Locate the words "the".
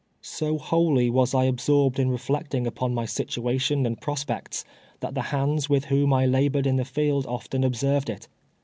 5.13-5.21, 6.77-6.85